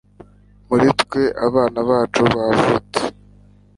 [0.67, 3.01] muri twe (nubwo abana bacu bavutse